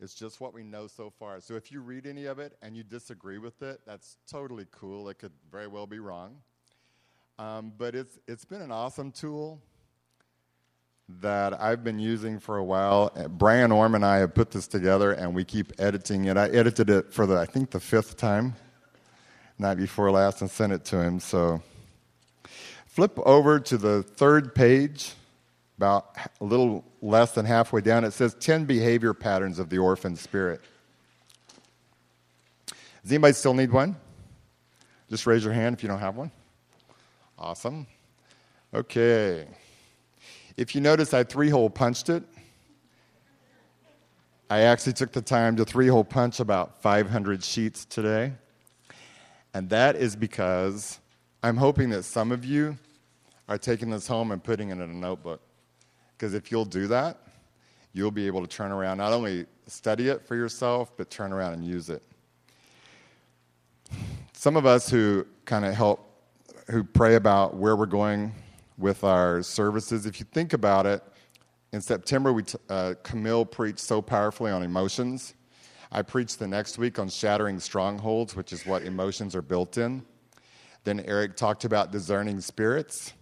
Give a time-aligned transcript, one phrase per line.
[0.00, 1.40] It's just what we know so far.
[1.40, 5.08] So if you read any of it and you disagree with it, that's totally cool.
[5.10, 6.36] It could very well be wrong.
[7.38, 9.60] Um, but it's, it's been an awesome tool
[11.20, 13.10] that I've been using for a while.
[13.30, 16.36] Brian Orm and I have put this together, and we keep editing it.
[16.36, 18.54] I edited it for the I think the fifth time,
[19.58, 21.18] night before last, and sent it to him.
[21.18, 21.62] So
[22.86, 25.14] flip over to the third page,
[25.80, 28.04] about a little less than halfway down.
[28.04, 30.60] It says ten behavior patterns of the orphan spirit.
[33.02, 33.96] Does anybody still need one?
[35.08, 36.30] Just raise your hand if you don't have one.
[37.38, 37.86] Awesome.
[38.74, 39.46] Okay.
[40.58, 42.24] If you notice, I three hole punched it.
[44.50, 48.34] I actually took the time to three hole punch about 500 sheets today.
[49.54, 51.00] And that is because
[51.42, 52.76] I'm hoping that some of you
[53.48, 55.40] are taking this home and putting it in a notebook.
[56.20, 57.16] Because if you'll do that,
[57.94, 61.54] you'll be able to turn around, not only study it for yourself, but turn around
[61.54, 62.02] and use it.
[64.34, 66.22] Some of us who kind of help,
[66.68, 68.34] who pray about where we're going
[68.76, 70.04] with our services.
[70.04, 71.02] If you think about it,
[71.72, 75.32] in September, we t- uh, Camille preached so powerfully on emotions.
[75.90, 80.04] I preached the next week on shattering strongholds, which is what emotions are built in.
[80.84, 83.14] Then Eric talked about discerning spirits.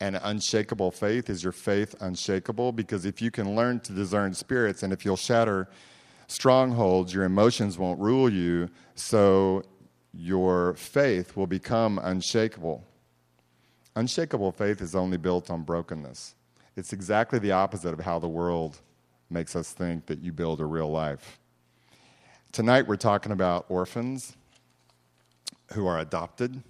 [0.00, 2.72] And unshakable faith is your faith unshakable?
[2.72, 5.68] Because if you can learn to discern spirits and if you'll shatter
[6.28, 9.64] strongholds, your emotions won't rule you, so
[10.12, 12.84] your faith will become unshakable.
[13.96, 16.36] Unshakable faith is only built on brokenness.
[16.76, 18.78] It's exactly the opposite of how the world
[19.30, 21.40] makes us think that you build a real life.
[22.52, 24.36] Tonight we're talking about orphans
[25.72, 26.62] who are adopted.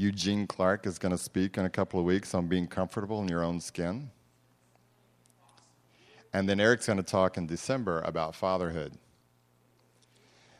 [0.00, 3.28] Eugene Clark is going to speak in a couple of weeks on being comfortable in
[3.28, 4.10] your own skin.
[6.32, 8.94] And then Eric's going to talk in December about fatherhood.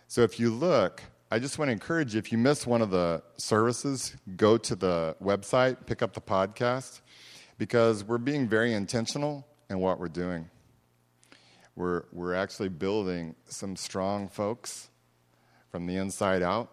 [0.09, 2.91] So if you look, I just want to encourage you if you miss one of
[2.91, 7.01] the services, go to the website, pick up the podcast,
[7.57, 10.51] because we're being very intentional in what we're doing.
[11.77, 14.91] We're, we're actually building some strong folks
[15.71, 16.71] from the inside out.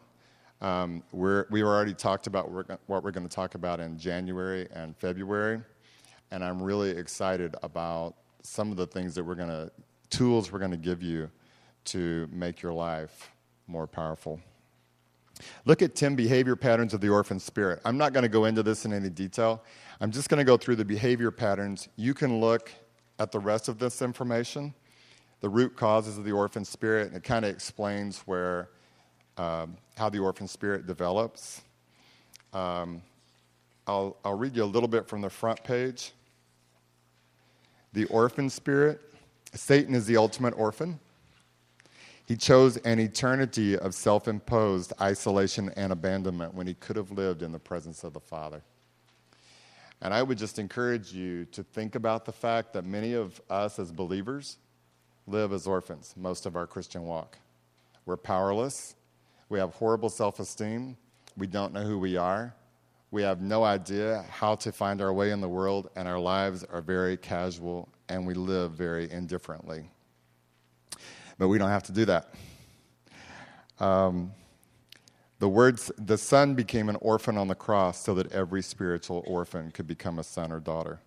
[0.62, 5.62] Um, we already talked about what we're going to talk about in January and February,
[6.32, 9.72] and I'm really excited about some of the things that we're going to,
[10.10, 11.30] tools we're going to give you
[11.86, 13.32] to make your life
[13.68, 14.40] more powerful.
[15.66, 17.82] Look at 10 behavior patterns of the orphan spirit.
[17.86, 19.64] I'm not going to go into this in any detail.
[20.02, 21.88] I'm just going to go through the behavior patterns.
[21.96, 22.72] You can look
[23.20, 24.74] at the rest of this information,
[25.42, 28.70] the root causes of the orphan spirit, and it kind of explains where,
[29.38, 31.62] um, how the orphan spirit develops.
[32.54, 33.02] Um,
[33.86, 36.12] I'll, I'll read you a little bit from the front page.
[37.94, 39.02] The orphan spirit
[39.54, 41.00] Satan is the ultimate orphan.
[42.26, 47.42] He chose an eternity of self imposed isolation and abandonment when he could have lived
[47.42, 48.62] in the presence of the Father.
[50.02, 53.80] And I would just encourage you to think about the fact that many of us
[53.80, 54.58] as believers
[55.26, 57.38] live as orphans most of our Christian walk.
[58.06, 58.96] We're powerless,
[59.50, 60.98] we have horrible self esteem,
[61.36, 62.54] we don't know who we are,
[63.12, 66.64] we have no idea how to find our way in the world, and our lives
[66.66, 69.90] are very casual and we live very indifferently.
[71.38, 72.34] But we don't have to do that.
[73.80, 74.32] Um,
[75.40, 79.72] the words, the son became an orphan on the cross so that every spiritual orphan
[79.72, 81.00] could become a son or daughter.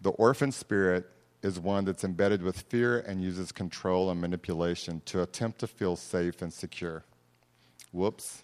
[0.00, 1.10] The orphan spirit
[1.42, 5.96] is one that's embedded with fear and uses control and manipulation to attempt to feel
[5.96, 7.04] safe and secure.
[7.92, 8.42] Whoops.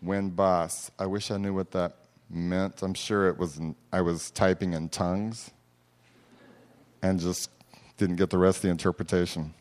[0.00, 0.90] When boss.
[0.98, 1.96] I wish I knew what that
[2.28, 2.82] meant.
[2.82, 3.60] I'm sure it was
[3.92, 5.50] I was typing in tongues
[7.02, 7.50] and just
[7.96, 9.54] didn't get the rest of the interpretation.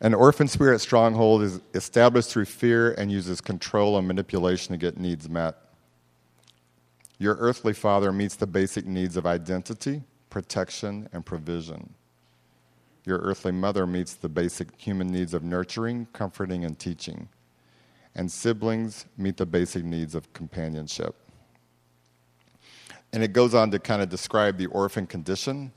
[0.00, 4.98] An orphan spirit stronghold is established through fear and uses control and manipulation to get
[4.98, 5.56] needs met.
[7.18, 11.94] Your earthly father meets the basic needs of identity, protection, and provision.
[13.04, 17.28] Your earthly mother meets the basic human needs of nurturing, comforting, and teaching.
[18.14, 21.14] And siblings meet the basic needs of companionship.
[23.12, 25.72] And it goes on to kind of describe the orphan condition,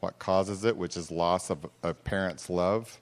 [0.00, 2.98] what causes it, which is loss of a parent's love,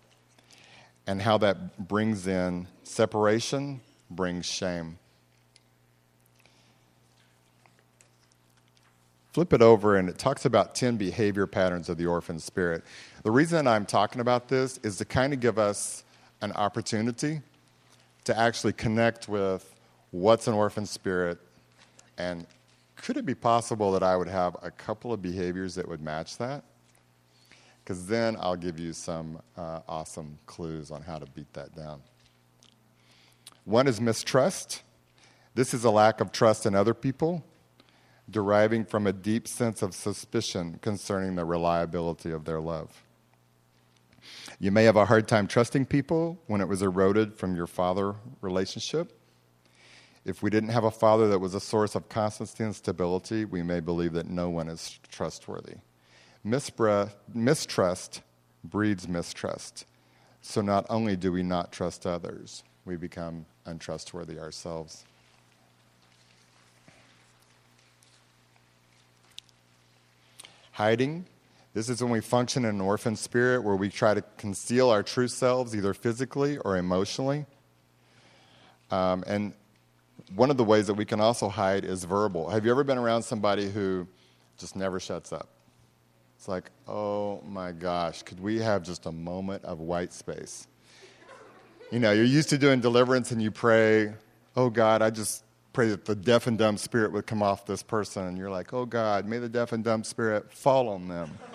[1.07, 3.81] and how that brings in separation,
[4.11, 4.99] brings shame.
[9.33, 12.83] Flip it over, and it talks about 10 behavior patterns of the orphan spirit.
[13.23, 16.05] The reason I'm talking about this is to kind of give us
[16.41, 17.43] an opportunity
[18.25, 19.75] to actually connect with
[20.11, 21.39] what's an orphan spirit
[22.19, 22.47] and
[22.97, 26.37] could it be possible that I would have a couple of behaviors that would match
[26.39, 26.65] that?
[27.83, 32.03] Because then I'll give you some uh, awesome clues on how to beat that down.
[33.65, 34.83] One is mistrust.
[35.55, 37.45] This is a lack of trust in other people,
[38.31, 43.03] deriving from a deep sense of suspicion concerning the reliability of their love.
[44.61, 48.15] You may have a hard time trusting people when it was eroded from your father
[48.41, 49.13] relationship.
[50.25, 53.63] If we didn't have a father that was a source of constancy and stability, we
[53.63, 55.77] may believe that no one is trustworthy.
[56.45, 58.23] mistrust
[58.65, 59.87] breeds mistrust.
[60.43, 65.05] So not only do we not trust others, we become untrustworthy ourselves.
[70.79, 71.27] Hiding.
[71.75, 75.03] This is when we function in an orphan spirit where we try to conceal our
[75.03, 77.47] true selves, either physically or emotionally.
[78.93, 79.55] Um, and
[80.37, 82.49] one of the ways that we can also hide is verbal.
[82.49, 84.07] Have you ever been around somebody who
[84.57, 85.49] just never shuts up?
[86.37, 90.69] It's like, oh my gosh, could we have just a moment of white space?
[91.91, 94.15] You know, you're used to doing deliverance and you pray,
[94.55, 95.43] oh God, I just
[95.73, 98.27] pray that the deaf and dumb spirit would come off this person.
[98.27, 101.39] And you're like, oh God, may the deaf and dumb spirit fall on them.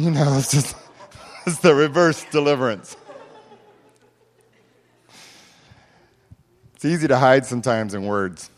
[0.00, 0.76] You know, it's just,
[1.46, 2.96] it's the reverse deliverance.
[6.78, 8.48] It's easy to hide sometimes in words.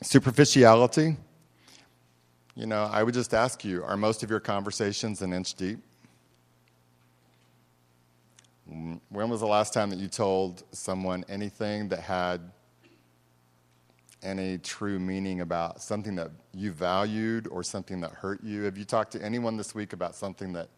[0.00, 1.16] Superficiality.
[2.54, 5.80] You know, I would just ask you are most of your conversations an inch deep?
[8.66, 12.52] When was the last time that you told someone anything that had
[14.22, 18.62] any true meaning about something that you valued or something that hurt you?
[18.62, 20.68] Have you talked to anyone this week about something that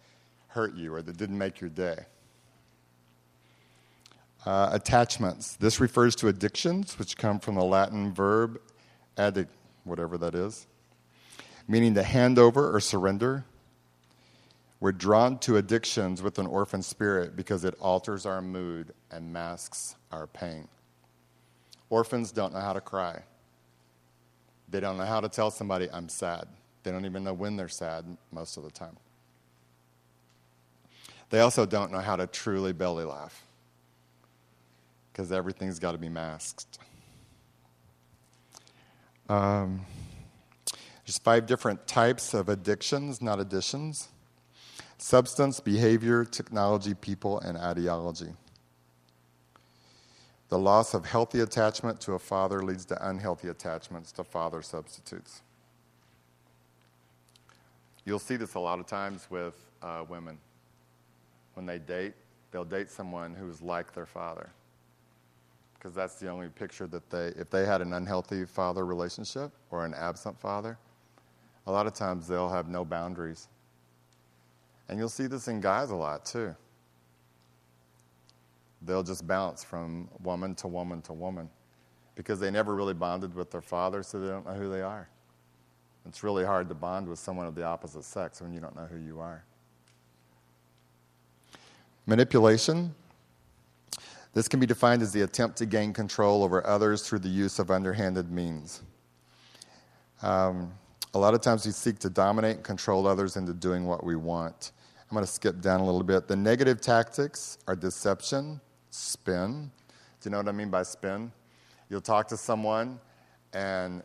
[0.48, 1.96] hurt you or that didn't make your day?
[4.44, 5.56] Uh, attachments.
[5.56, 8.60] This refers to addictions, which come from the Latin verb
[9.16, 9.52] addict,
[9.84, 10.66] whatever that is,
[11.68, 13.44] meaning to hand over or surrender.
[14.80, 19.94] We're drawn to addictions with an orphan spirit because it alters our mood and masks
[20.10, 20.66] our pain.
[21.88, 23.22] Orphans don't know how to cry.
[24.72, 26.48] They don't know how to tell somebody, I'm sad.
[26.82, 28.96] They don't even know when they're sad most of the time.
[31.30, 33.44] They also don't know how to truly belly laugh
[35.12, 36.78] because everything's got to be masked.
[39.28, 39.84] Um,
[41.06, 44.08] there's five different types of addictions, not additions
[45.02, 48.28] substance, behavior, technology, people, and ideology.
[50.52, 55.40] The loss of healthy attachment to a father leads to unhealthy attachments to father substitutes.
[58.04, 60.36] You'll see this a lot of times with uh, women.
[61.54, 62.12] When they date,
[62.50, 64.50] they'll date someone who's like their father
[65.72, 69.86] because that's the only picture that they, if they had an unhealthy father relationship or
[69.86, 70.76] an absent father,
[71.66, 73.48] a lot of times they'll have no boundaries.
[74.90, 76.54] And you'll see this in guys a lot too.
[78.84, 81.48] They'll just bounce from woman to woman to woman
[82.14, 85.08] because they never really bonded with their father, so they don't know who they are.
[86.06, 88.86] It's really hard to bond with someone of the opposite sex when you don't know
[88.86, 89.44] who you are.
[92.06, 92.94] Manipulation
[94.34, 97.58] this can be defined as the attempt to gain control over others through the use
[97.58, 98.82] of underhanded means.
[100.22, 100.72] Um,
[101.12, 104.16] a lot of times we seek to dominate and control others into doing what we
[104.16, 104.72] want.
[105.10, 106.28] I'm going to skip down a little bit.
[106.28, 108.60] The negative tactics are deception,
[108.92, 109.70] spin.
[110.20, 111.32] Do you know what I mean by spin?
[111.88, 113.00] You'll talk to someone
[113.52, 114.02] and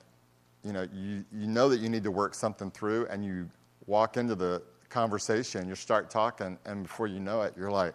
[0.64, 3.50] you know, you, you know that you need to work something through and you
[3.86, 7.94] walk into the conversation, you start talking, and before you know it, you're like,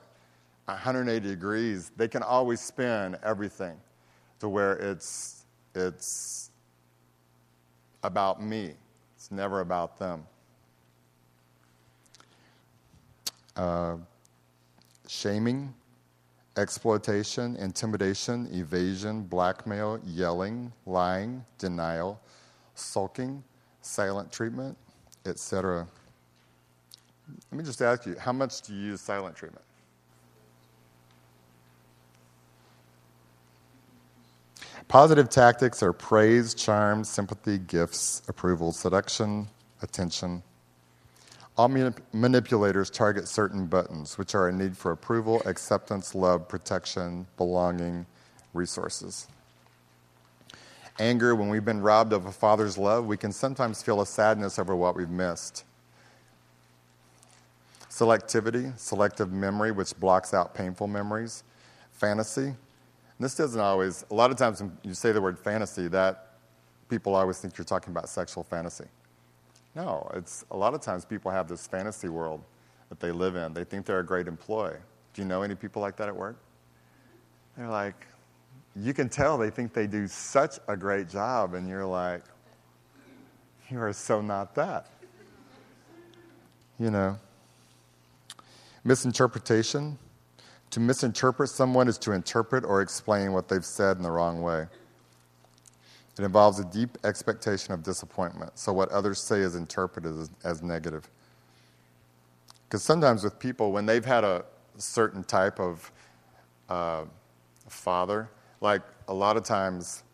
[0.67, 3.77] 180 degrees, they can always spin everything
[4.39, 5.45] to where it's,
[5.75, 6.51] it's
[8.05, 8.73] about me.
[9.17, 10.25] It's never about them.
[13.57, 13.97] Uh,
[15.09, 15.75] shaming,
[16.57, 22.21] exploitation, intimidation, evasion, blackmail, yelling, lying, denial,
[22.75, 23.43] sulking,
[23.81, 24.77] silent treatment,
[25.27, 25.87] etc.
[27.51, 29.65] Let me just ask you, how much do you use silent treatment?
[34.89, 39.49] Positive tactics are praise, charm, sympathy, gifts, approval, seduction,
[39.81, 40.43] attention.
[41.57, 48.07] All manipulators target certain buttons, which are a need for approval, acceptance, love, protection, belonging,
[48.55, 49.27] resources.
[50.99, 54.59] Anger, when we've been robbed of a father's love, we can sometimes feel a sadness
[54.59, 55.65] over what we've missed.
[57.91, 61.45] Selectivity, selective memory, which blocks out painful memories.
[61.91, 62.57] Fantasy, and
[63.21, 66.35] this doesn't always, a lot of times when you say the word fantasy, that
[66.89, 68.87] people always think you're talking about sexual fantasy.
[69.75, 72.43] No, it's a lot of times people have this fantasy world
[72.89, 73.55] that they live in.
[73.55, 74.77] They think they're a great employee.
[75.15, 76.37] Do you know any people like that at work?
[77.57, 78.07] They're like,
[78.77, 82.23] you can tell they think they do such a great job, and you're like,
[83.71, 84.89] you are so not that.
[86.79, 87.19] You know.
[88.85, 89.99] Misinterpretation.
[90.71, 94.67] To misinterpret someone is to interpret or explain what they've said in the wrong way.
[96.19, 100.63] It involves a deep expectation of disappointment, so what others say is interpreted as, as
[100.63, 101.09] negative.
[102.69, 104.45] Because sometimes with people, when they've had a
[104.77, 105.91] certain type of
[106.69, 107.05] uh,
[107.69, 108.29] father,
[108.61, 110.05] like a lot of times,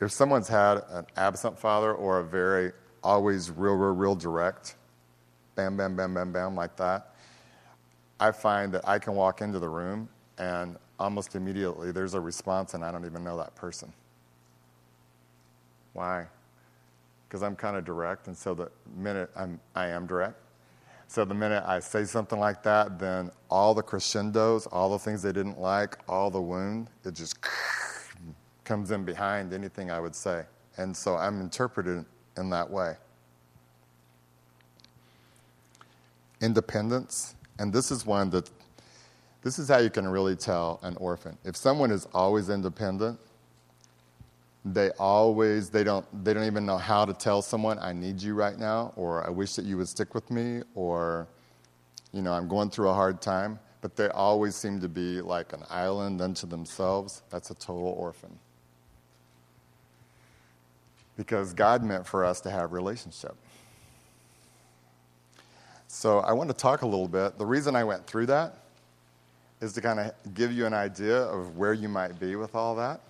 [0.00, 4.76] if someone's had an absent father or a very always real, real, real direct,
[5.54, 7.14] bam, bam, bam, bam, bam, like that,
[8.18, 12.74] I find that I can walk into the room and almost immediately there's a response
[12.74, 13.92] and I don't even know that person.
[15.92, 16.26] Why?
[17.28, 20.36] Because I'm kind of direct, and so the minute I'm, I am direct,
[21.12, 25.20] so the minute I say something like that, then all the crescendos, all the things
[25.20, 27.36] they didn't like, all the wound, it just
[28.64, 30.44] comes in behind anything I would say.
[30.78, 32.06] And so I'm interpreted
[32.38, 32.96] in that way.
[36.40, 38.50] Independence, and this is one that
[39.42, 41.36] this is how you can really tell an orphan.
[41.44, 43.18] If someone is always independent,
[44.64, 48.34] they always they don't they don't even know how to tell someone I need you
[48.34, 51.26] right now or I wish that you would stick with me or
[52.12, 53.58] you know I'm going through a hard time.
[53.80, 57.22] But they always seem to be like an island unto themselves.
[57.30, 58.38] That's a total orphan.
[61.16, 63.34] Because God meant for us to have relationship.
[65.88, 67.38] So I want to talk a little bit.
[67.38, 68.58] The reason I went through that
[69.60, 72.76] is to kind of give you an idea of where you might be with all
[72.76, 73.00] that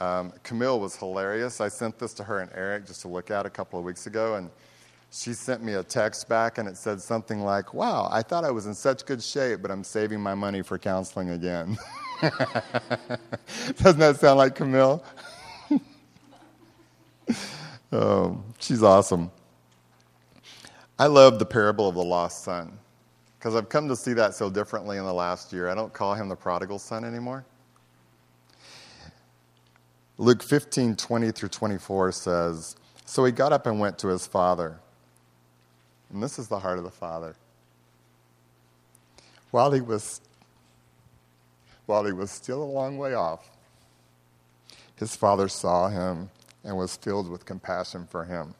[0.00, 1.60] um, Camille was hilarious.
[1.60, 4.06] I sent this to her and Eric just to look at a couple of weeks
[4.06, 4.50] ago, and
[5.10, 8.50] she sent me a text back, and it said something like, Wow, I thought I
[8.50, 11.78] was in such good shape, but I'm saving my money for counseling again.
[12.20, 15.02] Doesn't that sound like Camille?
[17.92, 19.30] oh, she's awesome.
[20.98, 22.78] I love the parable of the lost son
[23.38, 25.68] because I've come to see that so differently in the last year.
[25.68, 27.44] I don't call him the prodigal son anymore.
[30.18, 34.78] Luke 15, 20 through 24 says, So he got up and went to his father.
[36.12, 37.36] And this is the heart of the father.
[39.50, 40.20] While he was
[41.86, 43.48] while he was still a long way off,
[44.96, 46.30] his father saw him
[46.64, 48.54] and was filled with compassion for him.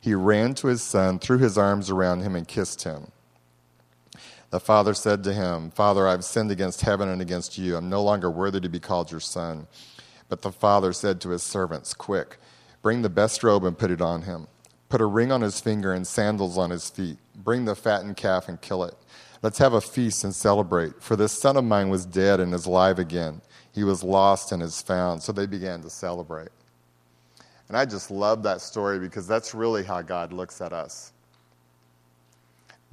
[0.00, 3.10] He ran to his son, threw his arms around him, and kissed him.
[4.50, 7.76] The father said to him, Father, I've sinned against heaven and against you.
[7.76, 9.66] I'm no longer worthy to be called your son.
[10.30, 12.38] But the father said to his servants, Quick,
[12.80, 14.46] bring the best robe and put it on him.
[14.88, 17.18] Put a ring on his finger and sandals on his feet.
[17.34, 18.94] Bring the fattened calf and kill it.
[19.42, 21.02] Let's have a feast and celebrate.
[21.02, 23.42] For this son of mine was dead and is alive again.
[23.72, 25.22] He was lost and is found.
[25.22, 26.50] So they began to celebrate.
[27.68, 31.12] And I just love that story because that's really how God looks at us.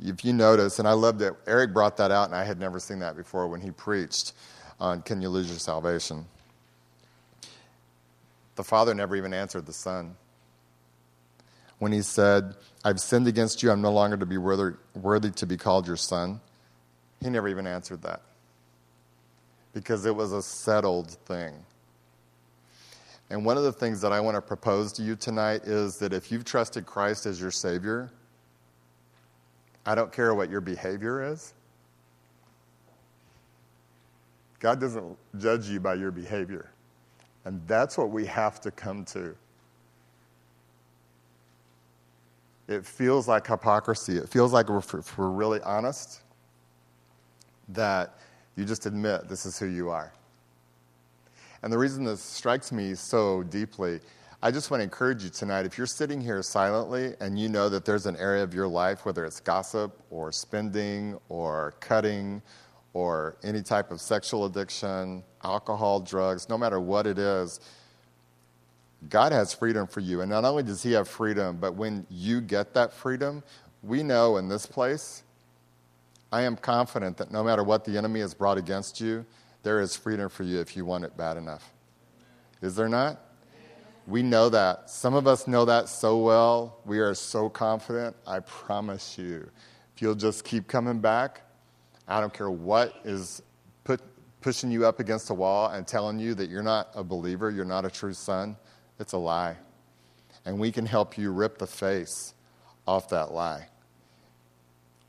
[0.03, 2.79] If you notice, and I loved it, Eric brought that out, and I had never
[2.79, 4.33] seen that before when he preached
[4.79, 6.25] on Can You Lose Your Salvation?
[8.57, 10.17] The father never even answered the son.
[11.77, 15.45] When he said, I've sinned against you, I'm no longer to be worthy, worthy to
[15.45, 16.41] be called your son,
[17.21, 18.21] he never even answered that.
[19.73, 21.53] Because it was a settled thing.
[23.29, 26.11] And one of the things that I want to propose to you tonight is that
[26.11, 28.09] if you've trusted Christ as your Savior,
[29.85, 31.53] I don't care what your behavior is.
[34.59, 36.71] God doesn't judge you by your behavior.
[37.47, 39.33] And that's what we have to come to.
[42.67, 44.17] It feels like hypocrisy.
[44.17, 46.23] It feels like, if we're really honest,
[47.69, 48.19] that
[48.57, 50.11] you just admit this is who you are.
[51.63, 54.01] And the reason this strikes me so deeply,
[54.43, 57.69] I just want to encourage you tonight if you're sitting here silently and you know
[57.69, 62.41] that there's an area of your life, whether it's gossip or spending or cutting
[62.97, 67.59] or any type of sexual addiction, alcohol, drugs, no matter what it is,
[69.07, 70.21] God has freedom for you.
[70.21, 73.43] And not only does He have freedom, but when you get that freedom,
[73.83, 75.21] we know in this place,
[76.31, 79.27] I am confident that no matter what the enemy has brought against you,
[79.61, 81.71] there is freedom for you if you want it bad enough.
[82.63, 83.21] Is there not?
[84.07, 84.89] We know that.
[84.89, 86.79] Some of us know that so well.
[86.83, 88.15] We are so confident.
[88.25, 89.51] I promise you.
[89.95, 91.43] If you'll just keep coming back,
[92.07, 93.41] I don't care what is
[93.83, 94.01] put,
[94.41, 97.65] pushing you up against a wall and telling you that you're not a believer, you're
[97.65, 98.55] not a true son,
[98.99, 99.57] it's a lie.
[100.45, 102.33] And we can help you rip the face
[102.87, 103.67] off that lie.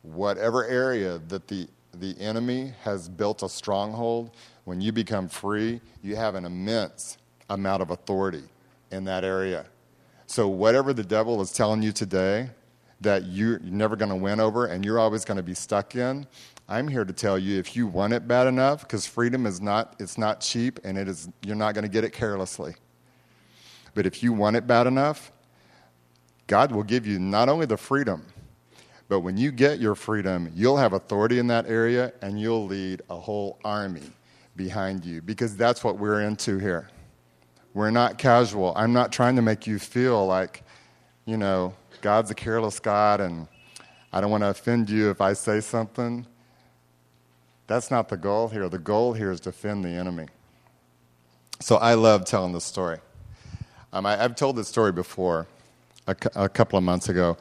[0.03, 4.31] Whatever area that the, the enemy has built a stronghold,
[4.65, 8.43] when you become free, you have an immense amount of authority
[8.91, 9.65] in that area.
[10.27, 12.51] So, whatever the devil is telling you today
[13.01, 16.27] that you're never going to win over and you're always going to be stuck in,
[16.69, 19.97] I'm here to tell you if you want it bad enough, because freedom is not,
[19.99, 22.75] it's not cheap and it is, you're not going to get it carelessly.
[23.95, 25.33] But if you want it bad enough,
[26.47, 28.27] God will give you not only the freedom,
[29.09, 33.01] but when you get your freedom, you'll have authority in that area and you'll lead
[33.09, 34.03] a whole army
[34.55, 36.91] behind you because that's what we're into here.
[37.73, 38.75] We're not casual.
[38.77, 40.65] I'm not trying to make you feel like,
[41.25, 43.49] you know, God's a careless God and
[44.13, 46.27] I don't want to offend you if I say something.
[47.69, 48.69] That's not the goal here.
[48.69, 50.27] The goal here is defend the enemy.
[51.61, 52.99] So I love telling this story.
[53.93, 55.47] Um, I, have told this story before,
[56.07, 57.37] a, a couple of months ago.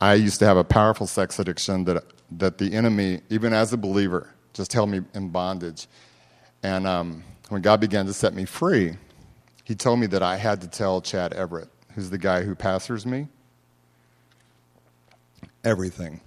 [0.00, 3.76] I used to have a powerful sex addiction that, that the enemy, even as a
[3.76, 5.86] believer, just held me in bondage.
[6.62, 8.94] And um, when God began to set me free,
[9.64, 13.04] He told me that I had to tell Chad Everett, who's the guy who pastors
[13.04, 13.28] me,
[15.64, 16.20] everything.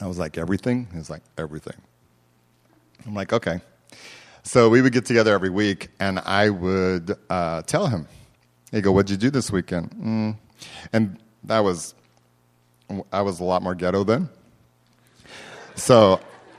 [0.00, 0.88] I was like, everything?
[0.90, 1.76] He was like, everything.
[3.06, 3.60] I'm like, okay.
[4.44, 8.08] So we would get together every week, and I would uh, tell him,
[8.72, 10.36] "He'd go, what'd you do this weekend?" Mm.
[10.92, 11.94] And that was,
[13.12, 14.28] I was a lot more ghetto then.
[15.76, 16.20] So,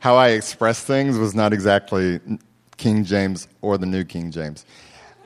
[0.00, 2.20] how I expressed things was not exactly
[2.76, 4.64] King James or the New King James,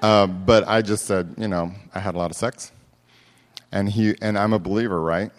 [0.00, 2.72] uh, but I just said, you know, I had a lot of sex,
[3.72, 5.30] and he and I'm a believer, right?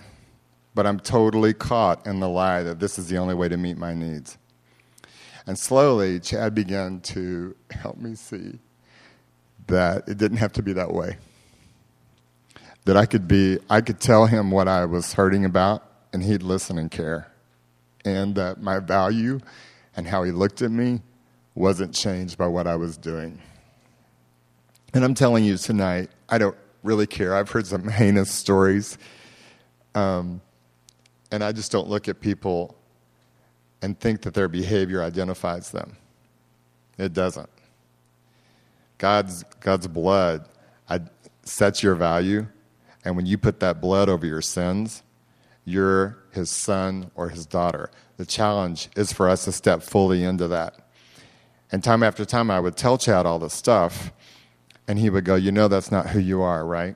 [0.76, 3.78] But I'm totally caught in the lie that this is the only way to meet
[3.78, 4.38] my needs.
[5.48, 8.60] And slowly, Chad began to help me see
[9.68, 11.18] that it didn't have to be that way.
[12.84, 16.44] That I could be, I could tell him what I was hurting about, and he'd
[16.44, 17.32] listen and care.
[18.04, 19.40] And that my value
[19.96, 21.02] and how he looked at me
[21.56, 23.42] wasn't changed by what I was doing.
[24.94, 27.36] And I'm telling you tonight, I don't really care.
[27.36, 28.98] I've heard some heinous stories.
[29.96, 30.42] Um,
[31.32, 32.77] and I just don't look at people
[33.82, 35.98] and think that their behavior identifies them.
[36.98, 37.50] It doesn't.
[38.98, 40.48] God's, God's blood
[41.50, 42.48] sets your value,
[43.06, 45.04] and when you put that blood over your sins,
[45.66, 47.90] you're his son or his daughter.
[48.18, 50.76] The challenge is for us to step fully into that.
[51.72, 54.12] And time after time, I would tell Chad all this stuff,
[54.88, 56.96] and he would go, You know, that's not who you are, right?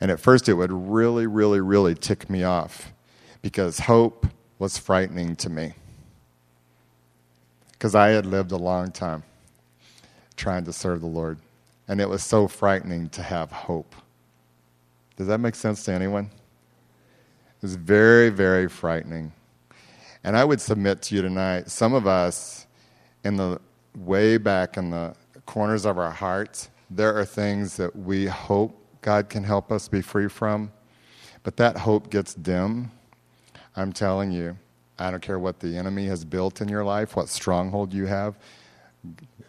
[0.00, 2.92] And at first, it would really, really, really tick me off
[3.42, 4.26] because hope
[4.58, 5.74] was frightening to me
[7.72, 9.22] because I had lived a long time
[10.36, 11.38] trying to serve the Lord.
[11.86, 13.94] And it was so frightening to have hope.
[15.16, 16.24] Does that make sense to anyone?
[16.24, 19.32] It was very, very frightening.
[20.24, 22.66] And I would submit to you tonight some of us,
[23.22, 23.60] in the
[23.96, 25.14] way back in the
[25.46, 30.00] corners of our hearts, there are things that we hope God can help us be
[30.00, 30.72] free from,
[31.42, 32.90] but that hope gets dim
[33.76, 34.56] I'm telling you,
[34.98, 38.36] I don't care what the enemy has built in your life, what stronghold you have,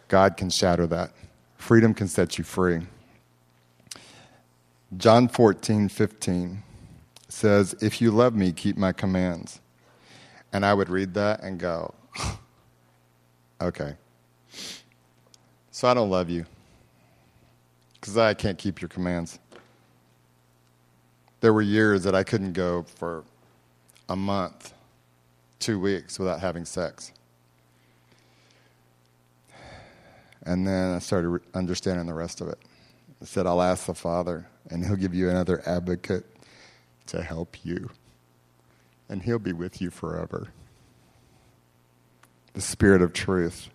[0.08, 1.12] God can shatter that.
[1.56, 2.86] Freedom can set you free.
[4.96, 6.62] John 14, 15
[7.28, 9.60] says, If you love me, keep my commands.
[10.52, 11.94] And I would read that and go,
[13.60, 13.94] Okay.
[15.70, 16.46] So I don't love you
[17.94, 19.38] because I can't keep your commands.
[21.40, 23.24] There were years that I couldn't go for
[24.08, 24.72] a month,
[25.58, 27.12] two weeks without having sex.
[30.44, 32.58] And then I started understanding the rest of it.
[33.20, 36.24] I said, I'll ask the Father, and He'll give you another advocate
[37.06, 37.90] to help you.
[39.08, 40.48] And He'll be with you forever.
[42.52, 43.68] The Spirit of truth.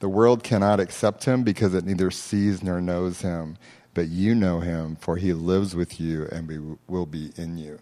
[0.00, 3.56] The world cannot accept Him because it neither sees nor knows Him,
[3.94, 7.78] but you know Him, for He lives with you and will be in you.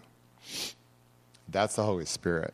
[1.49, 2.53] That's the Holy Spirit.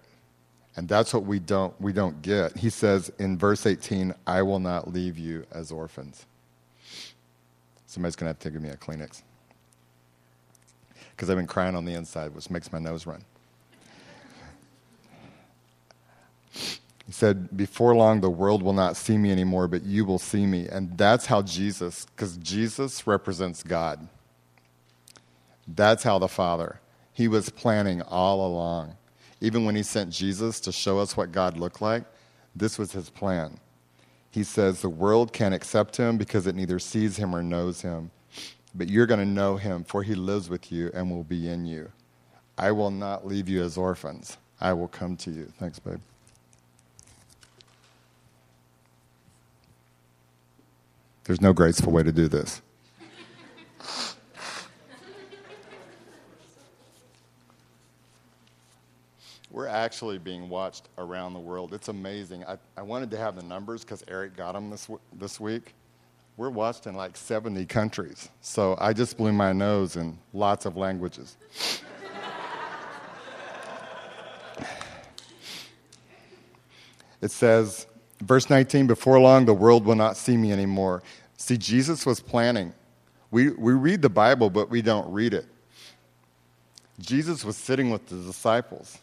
[0.75, 2.58] And that's what we don't, we don't get.
[2.58, 6.25] He says in verse 18, I will not leave you as orphans.
[7.88, 9.21] Somebody's going to have to give me a Kleenex.
[11.12, 13.23] Because I've been crying on the inside, which makes my nose run.
[17.06, 20.45] He said, Before long, the world will not see me anymore, but you will see
[20.45, 20.69] me.
[20.69, 24.08] And that's how Jesus, because Jesus represents God.
[25.67, 26.80] That's how the Father.
[27.13, 28.95] He was planning all along.
[29.41, 32.04] Even when he sent Jesus to show us what God looked like,
[32.56, 33.60] This was his plan.
[34.30, 38.12] He says the world can't accept him because it neither sees him or knows him.
[38.74, 41.65] But you're going to know him, for he lives with you and will be in
[41.65, 41.91] you.
[42.58, 44.38] I will not leave you as orphans.
[44.62, 45.52] I will come to you.
[45.60, 46.00] Thanks, babe.
[51.26, 52.62] There's no graceful way to do this.
[59.51, 61.73] We're actually being watched around the world.
[61.73, 62.45] It's amazing.
[62.45, 65.73] I, I wanted to have the numbers because Eric got them this, this week.
[66.37, 68.29] We're watched in like 70 countries.
[68.39, 71.35] So I just blew my nose in lots of languages.
[77.21, 77.87] it says,
[78.21, 81.03] verse 19, before long the world will not see me anymore.
[81.35, 82.73] See, Jesus was planning.
[83.31, 85.45] We, we read the Bible, but we don't read it.
[86.99, 88.99] Jesus was sitting with the disciples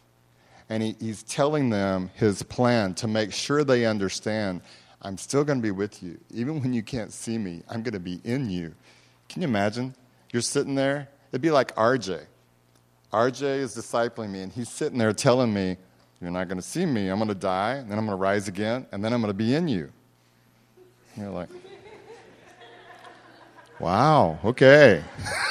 [0.68, 4.60] and he, he's telling them his plan to make sure they understand
[5.00, 6.18] I'm still going to be with you.
[6.30, 8.74] Even when you can't see me, I'm going to be in you.
[9.28, 9.94] Can you imagine?
[10.32, 11.08] You're sitting there.
[11.30, 12.24] It'd be like RJ.
[13.12, 15.76] RJ is discipling me, and he's sitting there telling me,
[16.20, 17.08] You're not going to see me.
[17.08, 19.30] I'm going to die, and then I'm going to rise again, and then I'm going
[19.30, 19.90] to be in you.
[21.14, 21.48] And you're like,
[23.78, 25.04] Wow, okay.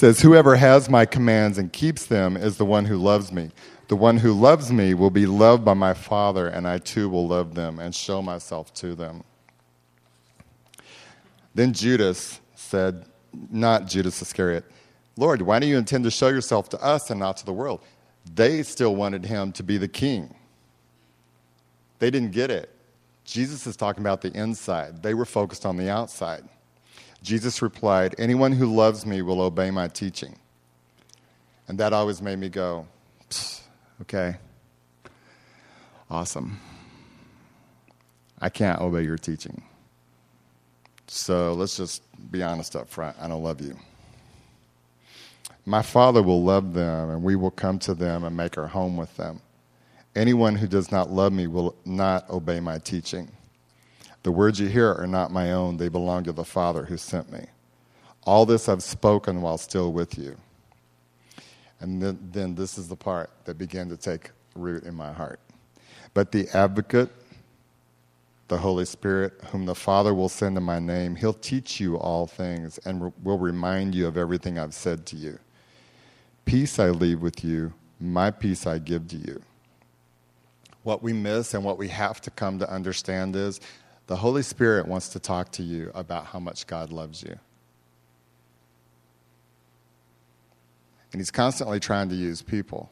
[0.00, 3.50] says, Whoever has my commands and keeps them is the one who loves me.
[3.88, 7.28] The one who loves me will be loved by my Father, and I too will
[7.28, 9.22] love them and show myself to them.
[11.54, 13.04] Then Judas said,
[13.50, 14.64] Not Judas Iscariot,
[15.18, 17.82] Lord, why do you intend to show yourself to us and not to the world?
[18.34, 20.34] They still wanted him to be the king.
[21.98, 22.74] They didn't get it.
[23.24, 26.48] Jesus is talking about the inside, they were focused on the outside.
[27.22, 30.36] Jesus replied, Anyone who loves me will obey my teaching.
[31.68, 32.86] And that always made me go,
[34.02, 34.36] okay,
[36.10, 36.58] awesome.
[38.40, 39.62] I can't obey your teaching.
[41.06, 42.02] So let's just
[42.32, 43.16] be honest up front.
[43.20, 43.76] I don't love you.
[45.66, 48.96] My Father will love them, and we will come to them and make our home
[48.96, 49.40] with them.
[50.16, 53.30] Anyone who does not love me will not obey my teaching.
[54.22, 57.32] The words you hear are not my own, they belong to the Father who sent
[57.32, 57.46] me.
[58.24, 60.36] All this I've spoken while still with you.
[61.80, 65.40] And then, then this is the part that began to take root in my heart.
[66.12, 67.10] But the advocate,
[68.48, 72.26] the Holy Spirit, whom the Father will send in my name, he'll teach you all
[72.26, 75.38] things and re- will remind you of everything I've said to you.
[76.44, 79.40] Peace I leave with you, my peace I give to you.
[80.82, 83.60] What we miss and what we have to come to understand is
[84.10, 87.38] the Holy Spirit wants to talk to you about how much God loves you.
[91.12, 92.90] And He's constantly trying to use people.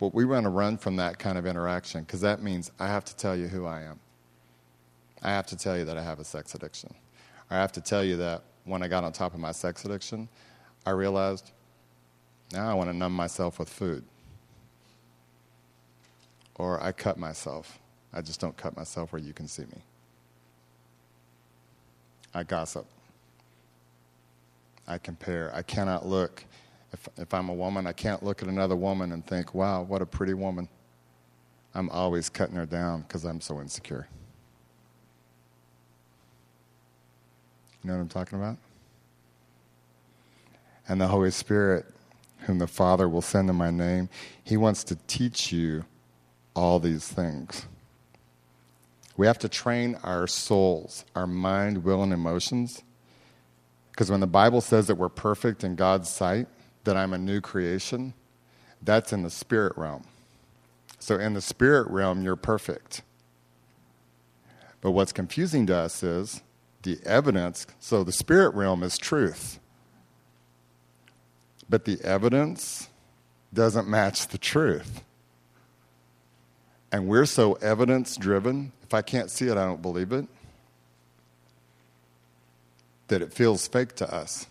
[0.00, 3.04] But we want to run from that kind of interaction because that means I have
[3.04, 4.00] to tell you who I am.
[5.22, 6.92] I have to tell you that I have a sex addiction.
[7.48, 10.28] I have to tell you that when I got on top of my sex addiction,
[10.84, 11.52] I realized
[12.52, 14.02] now I want to numb myself with food.
[16.56, 17.79] Or I cut myself.
[18.12, 19.82] I just don't cut myself where you can see me.
[22.34, 22.86] I gossip.
[24.86, 25.52] I compare.
[25.54, 26.44] I cannot look.
[26.92, 30.02] If, if I'm a woman, I can't look at another woman and think, wow, what
[30.02, 30.68] a pretty woman.
[31.74, 34.08] I'm always cutting her down because I'm so insecure.
[37.82, 38.56] You know what I'm talking about?
[40.88, 41.86] And the Holy Spirit,
[42.40, 44.08] whom the Father will send in my name,
[44.42, 45.84] He wants to teach you
[46.54, 47.66] all these things.
[49.20, 52.82] We have to train our souls, our mind, will, and emotions.
[53.90, 56.46] Because when the Bible says that we're perfect in God's sight,
[56.84, 58.14] that I'm a new creation,
[58.80, 60.04] that's in the spirit realm.
[61.00, 63.02] So in the spirit realm, you're perfect.
[64.80, 66.40] But what's confusing to us is
[66.82, 67.66] the evidence.
[67.78, 69.60] So the spirit realm is truth.
[71.68, 72.88] But the evidence
[73.52, 75.04] doesn't match the truth.
[76.92, 80.26] And we're so evidence driven if I can't see it, I don't believe it.
[83.06, 84.48] That it feels fake to us.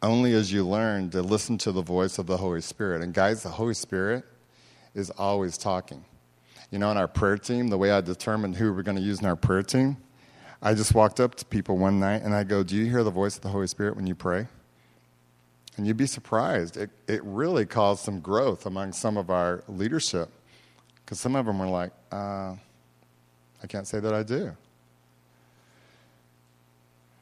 [0.00, 3.02] Only as you learn to listen to the voice of the Holy Spirit.
[3.02, 4.24] And guys, the Holy Spirit
[4.94, 6.02] is always talking.
[6.70, 9.20] You know, in our prayer team, the way I determined who we're going to use
[9.20, 9.98] in our prayer team,
[10.62, 13.10] I just walked up to people one night and I go, Do you hear the
[13.10, 14.46] voice of the Holy Spirit when you pray?
[15.78, 16.76] And you'd be surprised.
[16.76, 20.28] It, it really caused some growth among some of our leadership.
[21.04, 22.56] Because some of them were like, uh,
[23.62, 24.54] I can't say that I do.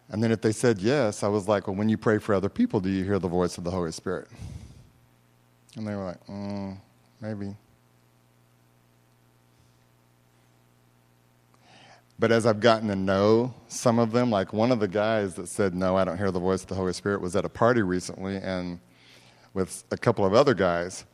[0.09, 2.49] And then if they said yes, I was like, well, when you pray for other
[2.49, 4.29] people, do you hear the voice of the Holy Spirit?
[5.77, 6.79] And they were like, mm,
[7.21, 7.55] maybe.
[12.19, 15.49] But as I've gotten to know some of them, like one of the guys that
[15.49, 17.83] said, No, I don't hear the voice of the Holy Spirit, was at a party
[17.83, 18.81] recently and
[19.53, 21.05] with a couple of other guys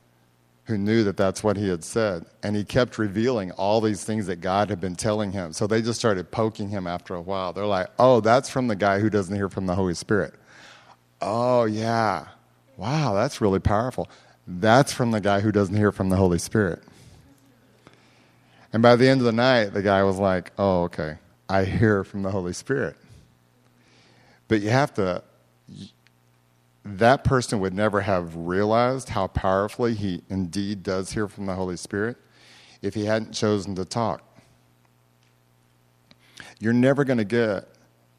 [0.64, 2.24] who knew that that's what he had said.
[2.42, 5.52] And he kept revealing all these things that God had been telling him.
[5.52, 7.52] So they just started poking him after a while.
[7.52, 10.34] They're like, Oh, that's from the guy who doesn't hear from the Holy Spirit.
[11.20, 12.26] Oh, yeah.
[12.76, 14.08] Wow, that's really powerful.
[14.46, 16.82] That's from the guy who doesn't hear from the Holy Spirit.
[18.72, 22.04] And by the end of the night, the guy was like, Oh, okay, I hear
[22.04, 22.96] from the Holy Spirit.
[24.48, 25.22] But you have to,
[26.84, 31.76] that person would never have realized how powerfully he indeed does hear from the Holy
[31.76, 32.16] Spirit
[32.82, 34.22] if he hadn't chosen to talk.
[36.58, 37.68] You're never going to get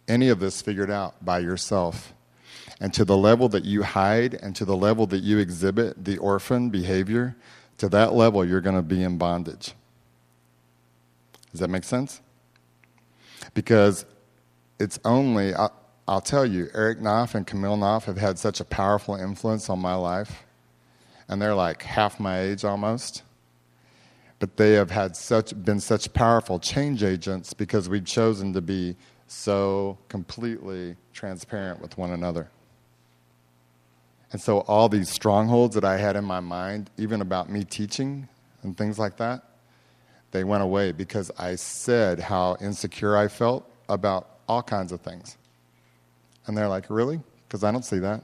[0.08, 2.14] any of this figured out by yourself.
[2.80, 6.18] And to the level that you hide and to the level that you exhibit the
[6.18, 7.36] orphan behavior,
[7.78, 9.74] to that level, you're going to be in bondage.
[11.54, 12.20] Does that make sense?
[13.54, 14.06] Because
[14.80, 15.72] it's only, I'll,
[16.08, 19.80] I'll tell you, Eric Knopf and Camille Knopf have had such a powerful influence on
[19.80, 20.44] my life.
[21.30, 23.22] And they're like half my age almost.
[24.40, 28.98] But they have had such, been such powerful change agents because we've chosen to be
[29.28, 32.50] so completely transparent with one another.
[34.32, 38.28] And so, all these strongholds that I had in my mind, even about me teaching
[38.64, 39.44] and things like that,
[40.34, 45.38] they went away because I said how insecure I felt about all kinds of things.
[46.48, 47.22] And they're like, Really?
[47.48, 48.24] Because I don't see that.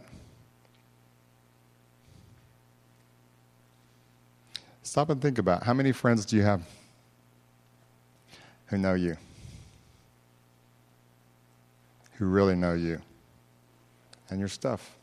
[4.82, 6.64] Stop and think about how many friends do you have
[8.66, 9.18] who know you?
[12.14, 13.00] Who really know you
[14.30, 14.99] and your stuff?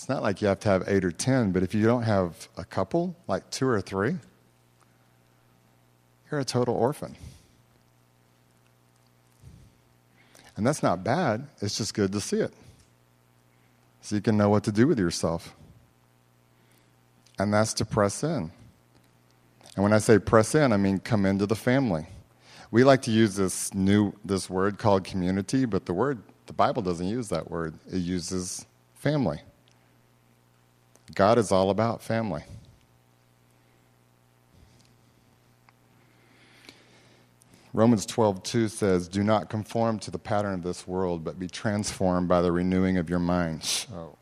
[0.00, 2.48] It's not like you have to have eight or ten, but if you don't have
[2.56, 4.16] a couple, like two or three,
[6.30, 7.14] you're a total orphan.
[10.56, 12.54] And that's not bad, it's just good to see it.
[14.00, 15.54] So you can know what to do with yourself.
[17.38, 18.50] And that's to press in.
[19.76, 22.06] And when I say press in, I mean come into the family.
[22.70, 26.80] We like to use this new this word called community, but the word the Bible
[26.80, 27.74] doesn't use that word.
[27.92, 29.42] It uses family.
[31.14, 32.44] God is all about family.
[37.72, 42.28] Romans 12:2 says, "Do not conform to the pattern of this world, but be transformed
[42.28, 44.16] by the renewing of your minds." Oh.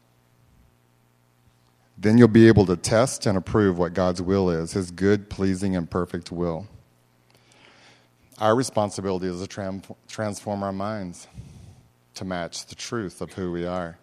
[1.96, 5.74] Then you'll be able to test and approve what God's will is, his good, pleasing,
[5.74, 6.68] and perfect will.
[8.38, 11.26] Our responsibility is to transform our minds
[12.14, 13.98] to match the truth of who we are.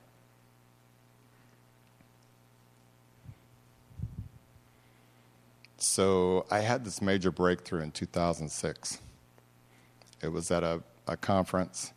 [5.87, 8.99] So I had this major breakthrough in 2006.
[10.23, 11.93] It was at a, a conference,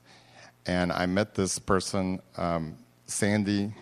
[0.66, 3.72] and I met this person, um, Sandy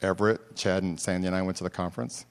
[0.00, 0.56] Everett.
[0.56, 2.24] Chad and Sandy and I went to the conference,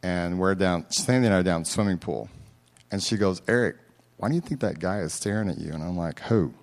[0.00, 0.88] and we're down.
[0.92, 2.30] Sandy and I are down swimming pool,
[2.92, 3.76] and she goes, "Eric,
[4.16, 6.54] why do you think that guy is staring at you?" And I'm like, "Who?"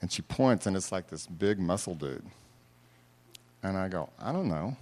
[0.00, 2.24] And she points, and it's like this big muscle dude.
[3.62, 4.78] And I go, "I don't know."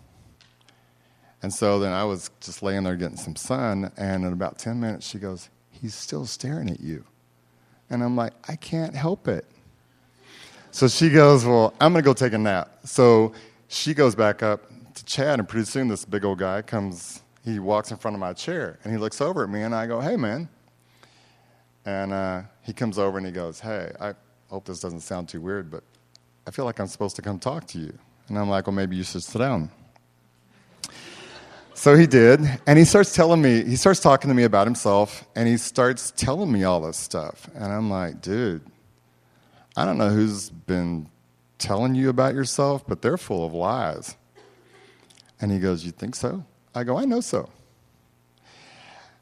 [1.47, 4.81] And so then I was just laying there getting some sun, and in about 10
[4.81, 7.05] minutes, she goes, He's still staring at you.
[7.89, 9.45] And I'm like, I can't help it.
[10.73, 12.81] So she goes, Well, I'm going to go take a nap.
[12.83, 13.33] So
[13.69, 17.61] she goes back up to Chad, and pretty soon this big old guy comes, he
[17.61, 20.01] walks in front of my chair, and he looks over at me, and I go,
[20.01, 20.49] Hey, man.
[21.85, 24.15] And uh, he comes over and he goes, Hey, I
[24.51, 25.85] hope this doesn't sound too weird, but
[26.45, 27.97] I feel like I'm supposed to come talk to you.
[28.27, 29.71] And I'm like, Well, maybe you should sit down.
[31.77, 35.29] So he did, and he starts telling me, he starts talking to me about himself,
[35.37, 37.51] and he starts telling me all this stuff.
[37.55, 38.63] And I'm like, dude,
[39.77, 41.11] I don't know who's been
[41.59, 44.17] telling you about yourself, but they're full of lies.
[45.39, 46.47] And he goes, You think so?
[46.75, 47.51] I go, I know so.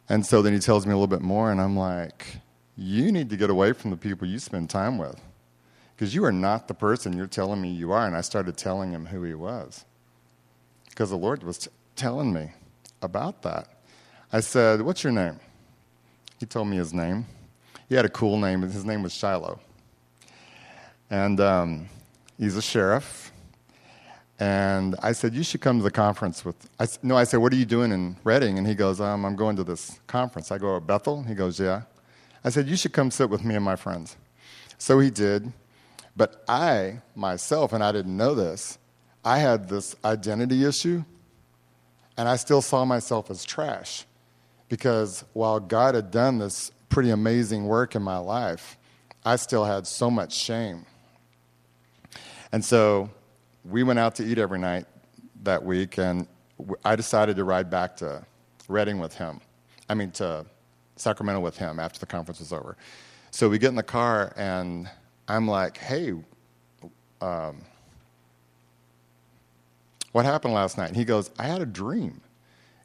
[0.09, 2.38] And so then he tells me a little bit more, and I'm like,
[2.77, 5.21] You need to get away from the people you spend time with.
[5.97, 8.07] Because you are not the person you're telling me you are.
[8.07, 9.85] And I started telling him who he was.
[10.88, 12.51] Because the Lord was telling me
[13.03, 13.69] about that.
[14.33, 15.39] I said, What's your name?
[16.41, 17.27] He told me his name.
[17.89, 18.63] He had a cool name.
[18.63, 19.61] and His name was Shiloh.
[21.11, 21.89] And um,
[22.39, 23.33] he's a sheriff.
[24.41, 26.57] And I said, You should come to the conference with.
[26.81, 28.59] I, no, I said, What are you doing in Redding?
[28.59, 30.51] And he goes, um, I'm going to this conference.
[30.51, 31.23] I go, to Bethel?
[31.23, 31.83] He goes, Yeah.
[32.43, 34.17] I said, You should come sit with me and my friends.
[34.79, 35.53] So he did.
[36.17, 38.79] But I, myself, and I didn't know this,
[39.25, 41.05] I had this identity issue,
[42.16, 44.07] and I still saw myself as trash.
[44.68, 48.77] Because while God had done this pretty amazing work in my life,
[49.24, 50.87] I still had so much shame.
[52.53, 53.11] And so
[53.64, 54.87] we went out to eat every night
[55.42, 56.27] that week, and
[56.85, 58.24] I decided to ride back to
[58.68, 59.40] Redding with him.
[59.88, 60.46] I mean, to
[60.96, 62.77] Sacramento with him after the conference was over.
[63.31, 64.88] So we get in the car, and
[65.29, 66.14] I'm like, hey,
[67.20, 67.62] um,
[70.14, 70.87] what happened last night?
[70.87, 72.20] And he goes, I had a dream.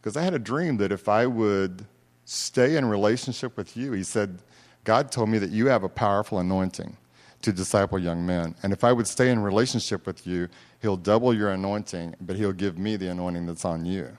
[0.02, 1.86] Because I had a dream that if I would
[2.26, 4.40] stay in relationship with you, he said,
[4.84, 6.98] God told me that you have a powerful anointing
[7.44, 8.56] to disciple young men.
[8.64, 10.48] And if I would stay in relationship with you,
[10.82, 14.18] he'll double your anointing, but he'll give me the anointing that's on you.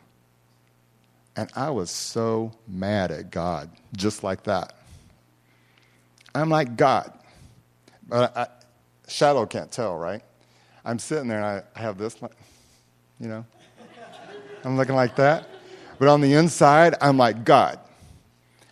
[1.35, 4.75] And I was so mad at God, just like that.
[6.33, 7.13] I'm like, God.
[8.07, 8.47] But I,
[9.09, 10.23] shadow can't tell, right?
[10.85, 12.17] I'm sitting there and I, I have this,
[13.21, 13.45] you know,
[14.65, 15.47] I'm looking like that.
[15.99, 17.79] But on the inside, I'm like, God,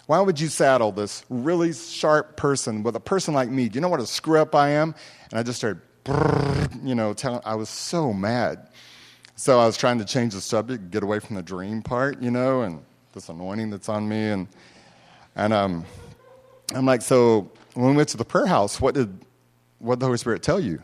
[0.07, 3.69] why would you saddle this really sharp person with a person like me?
[3.69, 4.95] Do you know what a screw up I am?
[5.31, 5.83] And I just started,
[6.83, 8.71] you know, telling, I was so mad.
[9.37, 12.31] So I was trying to change the subject, get away from the dream part, you
[12.31, 12.83] know, and
[13.13, 14.31] this anointing that's on me.
[14.31, 14.49] And,
[15.37, 15.85] and um,
[16.75, 19.17] I'm like, so when we went to the prayer house, what did,
[19.79, 20.83] what did the Holy Spirit tell you?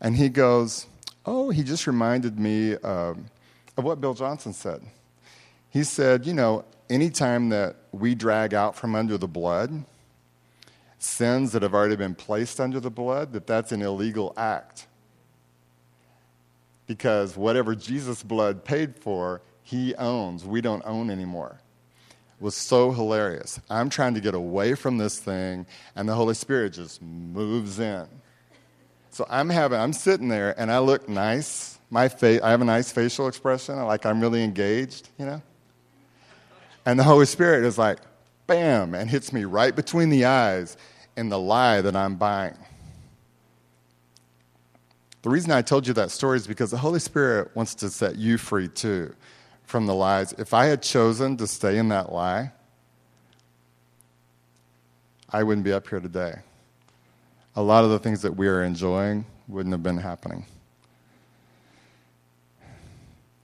[0.00, 0.86] And he goes,
[1.24, 3.26] oh, he just reminded me um,
[3.76, 4.82] of what Bill Johnson said.
[5.70, 9.84] He said, you know, anytime that we drag out from under the blood
[10.98, 14.86] sins that have already been placed under the blood, that that's an illegal act
[16.86, 20.44] because whatever Jesus' blood paid for, he owns.
[20.44, 21.58] We don't own anymore.
[22.40, 23.60] Was so hilarious.
[23.70, 28.06] I'm trying to get away from this thing, and the Holy Spirit just moves in.
[29.12, 31.78] So I'm having, I'm sitting there, and I look nice.
[31.90, 35.42] My face, I have a nice facial expression, like I'm really engaged, you know.
[36.86, 37.98] And the Holy Spirit is like,
[38.46, 40.78] bam, and hits me right between the eyes
[41.14, 42.56] in the lie that I'm buying.
[45.20, 48.16] The reason I told you that story is because the Holy Spirit wants to set
[48.16, 49.14] you free too
[49.64, 50.32] from the lies.
[50.38, 52.52] If I had chosen to stay in that lie,
[55.28, 56.36] I wouldn't be up here today.
[57.54, 60.46] A lot of the things that we are enjoying wouldn't have been happening.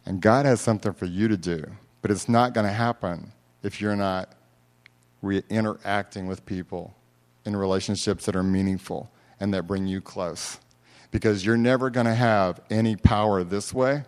[0.07, 1.63] And God has something for you to do,
[2.01, 4.33] but it's not going to happen if you're not
[5.21, 6.95] re- interacting with people
[7.45, 10.59] in relationships that are meaningful and that bring you close
[11.11, 14.05] because you're never going to have any power this way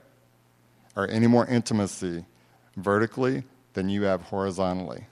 [0.96, 2.24] or any more intimacy
[2.76, 5.06] vertically than you have horizontally.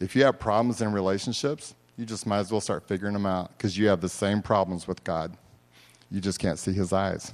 [0.00, 3.56] If you have problems in relationships, you just might as well start figuring them out
[3.56, 5.36] because you have the same problems with God.
[6.10, 7.32] You just can't see his eyes.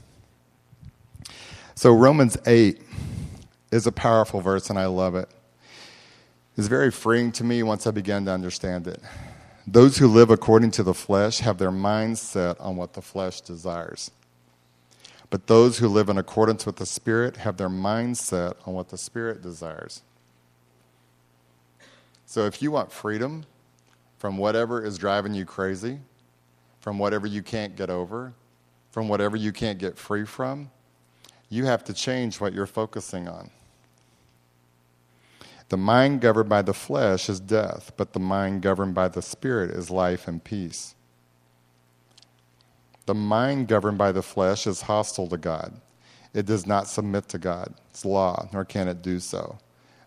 [1.75, 2.81] So, Romans 8
[3.73, 5.29] is a powerful verse, and I love it.
[6.57, 9.01] It's very freeing to me once I began to understand it.
[9.67, 13.41] Those who live according to the flesh have their minds set on what the flesh
[13.41, 14.11] desires.
[15.31, 18.89] But those who live in accordance with the Spirit have their minds set on what
[18.89, 20.03] the Spirit desires.
[22.27, 23.45] So if you want freedom
[24.21, 25.99] from whatever is driving you crazy,
[26.81, 28.35] from whatever you can't get over,
[28.91, 30.71] from whatever you can't get free from,
[31.49, 33.51] you have to change what you're focusing on.
[35.71, 39.71] The mind governed by the flesh is death, but the mind governed by the Spirit
[39.71, 40.95] is life and peace.
[43.07, 45.81] The mind governed by the flesh is hostile to God.
[46.35, 49.59] It does not submit to God's law, nor can it do so.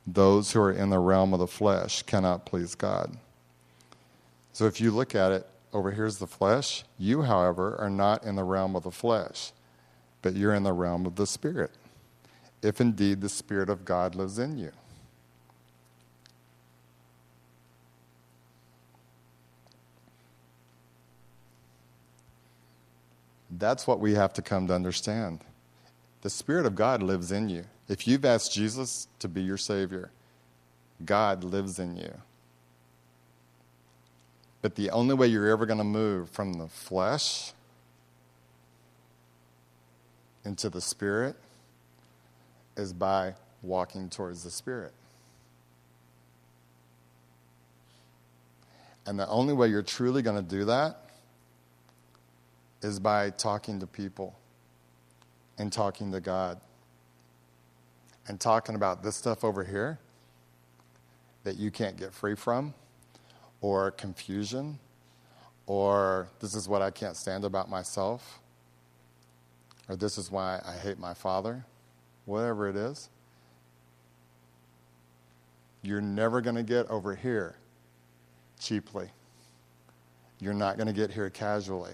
[0.05, 3.17] Those who are in the realm of the flesh cannot please God.
[4.53, 6.83] So if you look at it, over here's the flesh.
[6.99, 9.51] You, however, are not in the realm of the flesh,
[10.21, 11.71] but you're in the realm of the Spirit,
[12.61, 14.71] if indeed the Spirit of God lives in you.
[23.49, 25.39] That's what we have to come to understand.
[26.21, 27.65] The Spirit of God lives in you.
[27.87, 30.11] If you've asked Jesus to be your Savior,
[31.03, 32.13] God lives in you.
[34.63, 37.51] But the only way you're ever going to move from the flesh
[40.45, 41.35] into the Spirit
[42.77, 44.93] is by walking towards the Spirit.
[49.05, 51.09] And the only way you're truly going to do that
[52.81, 54.33] is by talking to people
[55.57, 56.61] and talking to God
[58.29, 59.99] and talking about this stuff over here
[61.43, 62.73] that you can't get free from,
[63.63, 64.77] or confusion
[65.67, 68.41] or this is what I can't stand about myself
[69.87, 71.65] or this is why I hate my father,
[72.25, 73.09] whatever it is,
[75.81, 77.55] you're never going to get over here
[78.59, 79.09] cheaply.
[80.39, 81.93] You're not going to get here casually.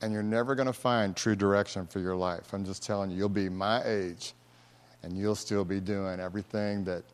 [0.00, 2.52] And you're never going to find true direction for your life.
[2.54, 4.32] I'm just telling you, you'll be my age
[5.02, 7.04] and you'll still be doing everything that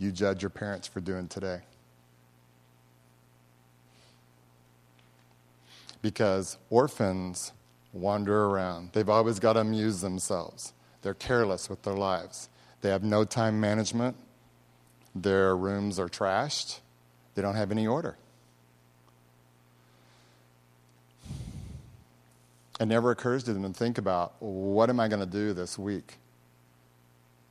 [0.00, 1.60] you judge your parents for doing today.
[6.02, 7.52] Because orphans
[7.92, 10.72] wander around, they've always got to amuse themselves.
[11.02, 12.48] They're careless with their lives.
[12.80, 14.16] They have no time management.
[15.14, 16.80] Their rooms are trashed.
[17.34, 18.16] They don't have any order.
[22.80, 25.78] It never occurs to them to think about what am I going to do this
[25.78, 26.16] week?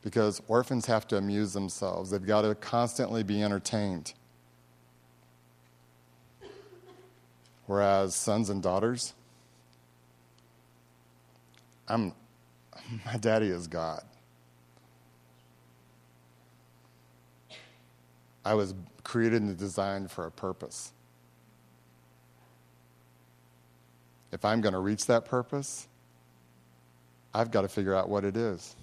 [0.01, 4.13] Because orphans have to amuse themselves, they've got to constantly be entertained.
[7.65, 9.13] Whereas sons and daughters,
[11.87, 12.13] I'm,
[13.05, 14.03] my daddy is God.
[18.45, 18.73] I was
[19.03, 20.93] created and designed for a purpose.
[24.31, 25.87] If I'm going to reach that purpose,
[27.33, 28.75] I've got to figure out what it is.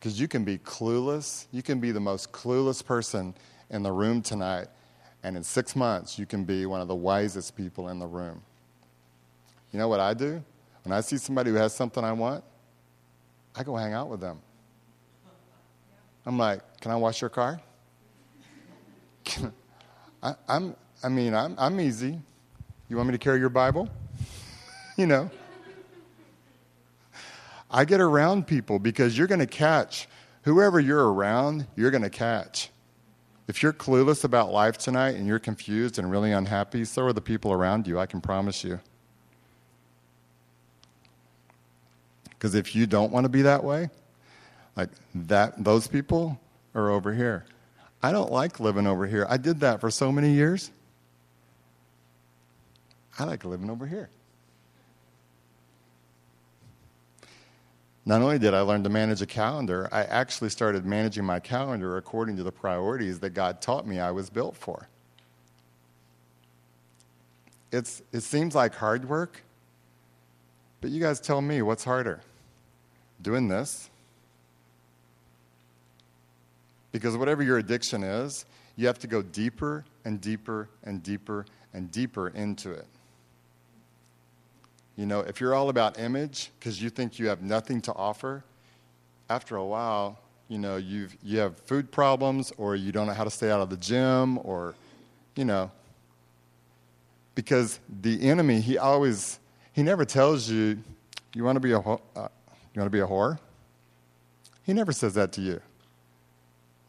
[0.00, 1.44] Because you can be clueless.
[1.52, 3.34] You can be the most clueless person
[3.68, 4.68] in the room tonight,
[5.22, 8.40] and in six months, you can be one of the wisest people in the room.
[9.72, 10.42] You know what I do?
[10.84, 12.42] When I see somebody who has something I want,
[13.54, 14.40] I go hang out with them.
[16.24, 17.60] I'm like, can I wash your car?
[20.22, 20.74] I, am
[21.04, 22.18] I mean, I'm, I'm easy.
[22.88, 23.88] You want me to carry your Bible?
[24.96, 25.30] you know.
[27.70, 30.08] I get around people because you're going to catch
[30.42, 32.70] whoever you're around, you're going to catch.
[33.48, 37.20] If you're clueless about life tonight and you're confused and really unhappy, so are the
[37.20, 38.80] people around you, I can promise you.
[42.30, 43.90] Because if you don't want to be that way,
[44.76, 46.40] like that, those people
[46.74, 47.44] are over here.
[48.02, 49.26] I don't like living over here.
[49.28, 50.70] I did that for so many years.
[53.18, 54.08] I like living over here.
[58.10, 61.96] Not only did I learn to manage a calendar, I actually started managing my calendar
[61.96, 64.88] according to the priorities that God taught me I was built for.
[67.70, 69.44] It's, it seems like hard work,
[70.80, 72.18] but you guys tell me what's harder?
[73.22, 73.88] Doing this
[76.90, 78.44] because whatever your addiction is,
[78.74, 82.88] you have to go deeper and deeper and deeper and deeper into it.
[85.00, 88.44] You know, if you're all about image because you think you have nothing to offer,
[89.30, 93.24] after a while, you know, you've, you have food problems or you don't know how
[93.24, 94.74] to stay out of the gym or,
[95.36, 95.70] you know,
[97.34, 99.38] because the enemy, he always,
[99.72, 100.78] he never tells you,
[101.34, 103.38] you want to be a, uh, you want to be a whore?
[104.64, 105.62] He never says that to you.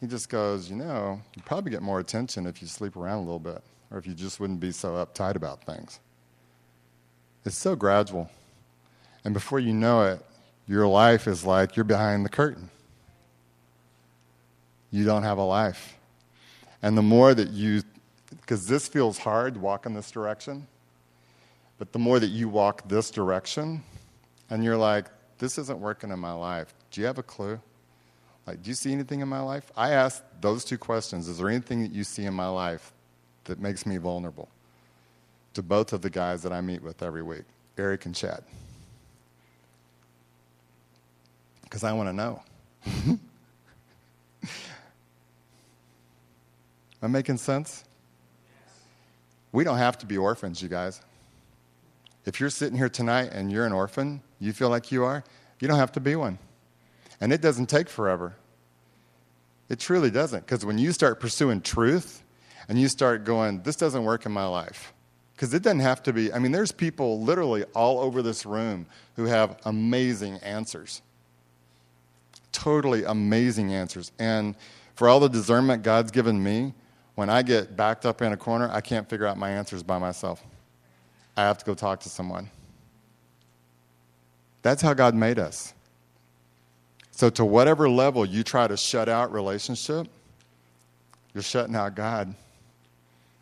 [0.01, 3.21] He just goes, You know, you'd probably get more attention if you sleep around a
[3.21, 6.01] little bit, or if you just wouldn't be so uptight about things.
[7.45, 8.29] It's so gradual.
[9.23, 10.25] And before you know it,
[10.67, 12.69] your life is like you're behind the curtain.
[14.91, 15.97] You don't have a life.
[16.81, 17.83] And the more that you,
[18.29, 20.67] because this feels hard, walk in this direction,
[21.77, 23.83] but the more that you walk this direction,
[24.49, 25.07] and you're like,
[25.39, 26.73] this isn't working in my life.
[26.91, 27.59] Do you have a clue?
[28.45, 29.71] Like, do you see anything in my life?
[29.77, 31.27] I ask those two questions.
[31.27, 32.91] Is there anything that you see in my life
[33.45, 34.49] that makes me vulnerable?
[35.55, 37.43] To both of the guys that I meet with every week,
[37.77, 38.43] Eric and Chad.
[41.63, 42.41] Because I want to know.
[43.03, 43.19] Am
[47.01, 47.83] I making sense?
[49.51, 51.01] We don't have to be orphans, you guys.
[52.25, 55.23] If you're sitting here tonight and you're an orphan, you feel like you are,
[55.59, 56.37] you don't have to be one.
[57.19, 58.35] And it doesn't take forever.
[59.69, 60.41] It truly doesn't.
[60.41, 62.23] Because when you start pursuing truth
[62.67, 64.93] and you start going, this doesn't work in my life.
[65.41, 68.85] Because it doesn't have to be, I mean, there's people literally all over this room
[69.15, 71.01] who have amazing answers.
[72.51, 74.11] Totally amazing answers.
[74.19, 74.55] And
[74.93, 76.75] for all the discernment God's given me,
[77.15, 79.97] when I get backed up in a corner, I can't figure out my answers by
[79.97, 80.43] myself.
[81.35, 82.47] I have to go talk to someone.
[84.61, 85.73] That's how God made us.
[87.09, 90.07] So, to whatever level you try to shut out relationship,
[91.33, 92.35] you're shutting out God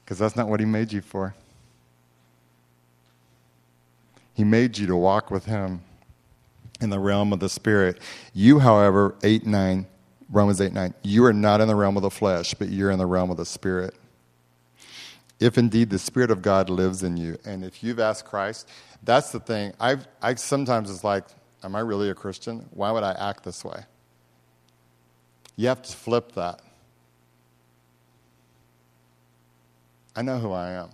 [0.05, 1.35] because that's not what He made you for.
[4.39, 5.81] He made you to walk with Him
[6.79, 7.99] in the realm of the Spirit.
[8.33, 9.85] You, however, 8 9,
[10.29, 10.93] Romans 8 9.
[11.03, 13.35] You are not in the realm of the flesh, but you're in the realm of
[13.35, 13.95] the Spirit.
[15.41, 18.69] If indeed the Spirit of God lives in you, and if you've asked Christ,
[19.03, 19.73] that's the thing.
[19.77, 21.25] I've, I sometimes it's like,
[21.61, 22.65] am I really a Christian?
[22.71, 23.81] Why would I act this way?
[25.57, 26.61] You have to flip that.
[30.15, 30.91] I know who I am.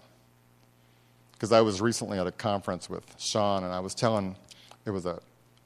[1.45, 4.35] Because I was recently at a conference with Sean, and I was telling,
[4.83, 5.19] it was a,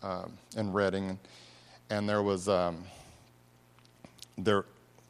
[0.03, 0.25] uh,
[0.57, 1.17] in Redding,
[1.89, 2.83] and there was, um,
[4.37, 4.65] there,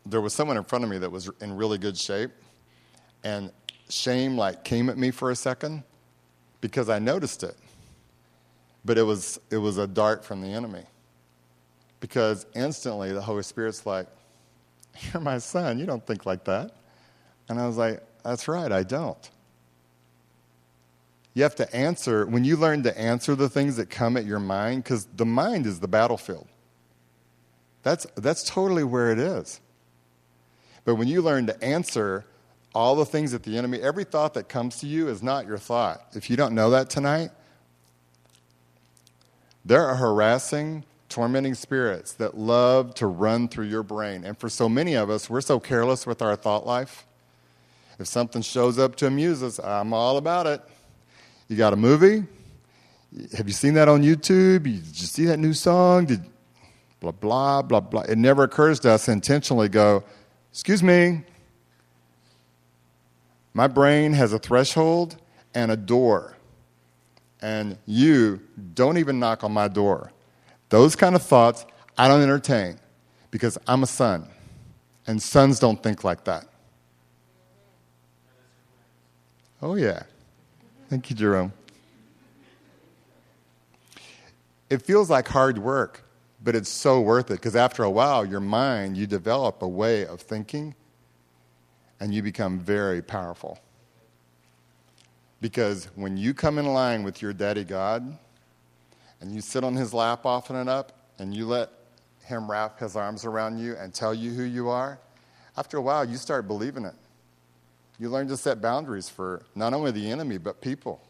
[0.05, 2.29] there was someone in front of me that was in really good shape,
[3.23, 3.51] and
[3.89, 5.81] shame like came at me for a second
[6.61, 7.55] because I noticed it.
[8.85, 10.83] But it was, it was a dart from the enemy.
[11.99, 14.05] Because instantly the Holy Spirit's like,
[15.01, 15.79] You're my son.
[15.79, 16.75] You don't think like that.
[17.49, 19.31] And I was like, That's right, I don't.
[21.33, 24.39] You have to answer, when you learn to answer the things that come at your
[24.39, 26.47] mind, because the mind is the battlefield.
[27.83, 29.61] That's, that's totally where it is.
[30.85, 32.25] But when you learn to answer
[32.73, 35.57] all the things that the enemy, every thought that comes to you is not your
[35.57, 36.01] thought.
[36.13, 37.31] If you don't know that tonight,
[39.63, 44.23] there are harassing, tormenting spirits that love to run through your brain.
[44.23, 47.05] And for so many of us, we're so careless with our thought life.
[47.99, 50.61] If something shows up to amuse us, I'm all about it.
[51.49, 52.23] You got a movie?
[53.35, 54.63] Have you seen that on YouTube?
[54.63, 56.05] Did you see that new song?
[56.05, 56.23] Did
[56.99, 58.01] blah blah blah blah.
[58.03, 60.03] It never occurs to us intentionally go,
[60.51, 61.23] excuse me,
[63.53, 65.17] my brain has a threshold
[65.53, 66.35] and a door.
[67.41, 68.41] And you
[68.75, 70.11] don't even knock on my door.
[70.69, 71.65] Those kind of thoughts
[71.97, 72.79] I don't entertain
[73.31, 74.27] because I'm a son.
[75.07, 76.45] And sons don't think like that.
[79.61, 80.03] Oh, yeah.
[80.89, 81.53] Thank you, Jerome.
[84.71, 86.03] It feels like hard work,
[86.43, 90.07] but it's so worth it because after a while, your mind, you develop a way
[90.07, 90.73] of thinking
[91.99, 93.59] and you become very powerful.
[95.41, 98.17] Because when you come in line with your daddy God
[99.21, 100.87] and you sit on his lap often enough
[101.19, 101.69] and you let
[102.23, 104.99] him wrap his arms around you and tell you who you are,
[105.55, 106.95] after a while you start believing it.
[107.99, 111.01] You learn to set boundaries for not only the enemy, but people.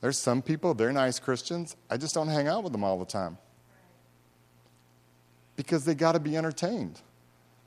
[0.00, 1.76] There's some people, they're nice Christians.
[1.90, 3.36] I just don't hang out with them all the time.
[5.54, 7.00] Because they got to be entertained.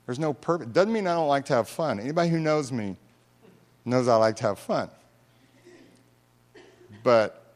[0.06, 0.68] There's no purpose.
[0.68, 2.00] Doesn't mean I don't like to have fun.
[2.00, 2.96] Anybody who knows me
[3.84, 4.90] knows I like to have fun.
[7.02, 7.54] But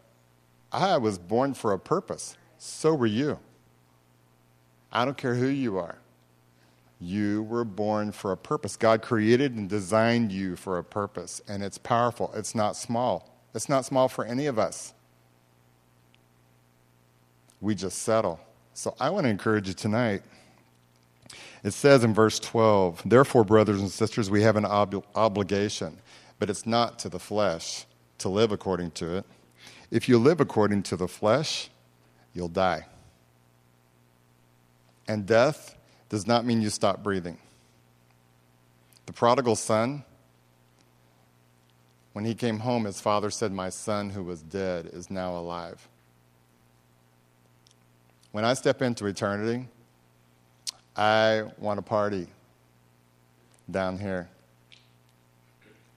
[0.72, 2.36] I was born for a purpose.
[2.59, 3.38] So were you.
[4.92, 5.98] I don't care who you are.
[7.05, 8.76] You were born for a purpose.
[8.76, 12.32] God created and designed you for a purpose, and it's powerful.
[12.34, 13.30] It's not small.
[13.55, 14.94] It's not small for any of us.
[17.61, 18.40] We just settle.
[18.72, 20.22] So I want to encourage you tonight
[21.64, 25.98] it says in verse 12, Therefore, brothers and sisters, we have an ob- obligation,
[26.38, 27.86] but it's not to the flesh
[28.18, 29.24] to live according to it.
[29.90, 31.70] If you live according to the flesh,
[32.34, 32.86] you'll die.
[35.09, 35.74] And death
[36.09, 37.38] does not mean you stop breathing.
[39.07, 40.05] The prodigal son,
[42.12, 45.88] when he came home, his father said, My son who was dead is now alive.
[48.32, 49.68] When I step into eternity,
[50.96, 52.28] I want to party
[53.70, 54.28] down here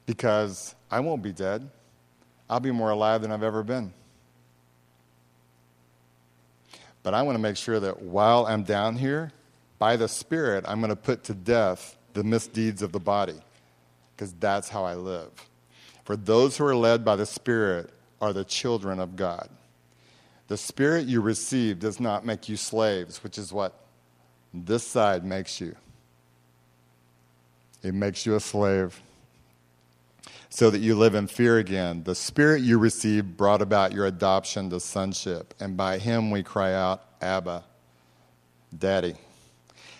[0.06, 1.70] because I won't be dead.
[2.50, 3.94] I'll be more alive than I've ever been.
[7.04, 9.32] But I want to make sure that while I'm down here,
[9.80, 13.40] by the Spirit, I'm going to put to death the misdeeds of the body
[14.16, 15.32] because that's how I live.
[16.04, 19.50] For those who are led by the Spirit are the children of God.
[20.48, 23.74] The Spirit you receive does not make you slaves, which is what
[24.54, 25.76] this side makes you.
[27.84, 29.00] It makes you a slave
[30.50, 32.04] so that you live in fear again.
[32.04, 36.74] The spirit you received brought about your adoption to sonship, and by him we cry
[36.74, 37.64] out, Abba,
[38.78, 39.16] Daddy.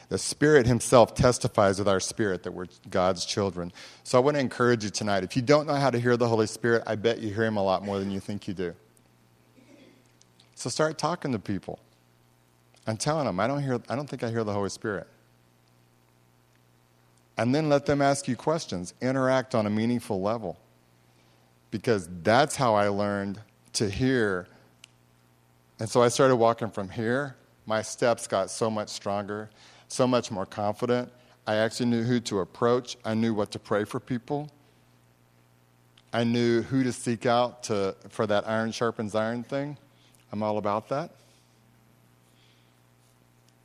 [0.10, 3.74] The Spirit Himself testifies with our spirit that we're God's children.
[4.04, 5.24] So I want to encourage you tonight.
[5.24, 7.58] If you don't know how to hear the Holy Spirit, I bet you hear Him
[7.58, 8.74] a lot more than you think you do.
[10.56, 11.80] So start talking to people.
[12.88, 15.08] I'm telling them, I don't, hear, I don't think I hear the Holy Spirit.
[17.38, 20.58] And then let them ask you questions, interact on a meaningful level.
[21.70, 23.42] Because that's how I learned
[23.74, 24.48] to hear.
[25.80, 27.36] And so I started walking from here.
[27.66, 29.50] My steps got so much stronger,
[29.88, 31.12] so much more confident.
[31.46, 34.50] I actually knew who to approach, I knew what to pray for people.
[36.14, 39.78] I knew who to seek out to, for that iron sharpens iron thing.
[40.32, 41.12] I'm all about that.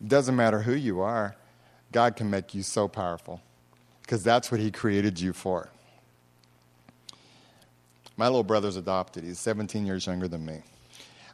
[0.01, 1.37] It doesn't matter who you are.
[1.93, 3.41] God can make you so powerful
[4.03, 5.69] because that's what He created you for.
[8.17, 9.25] My little brother's adopted.
[9.25, 10.63] He's 17 years younger than me.